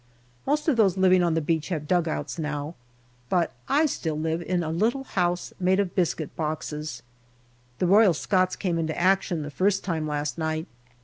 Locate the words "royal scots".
7.85-8.55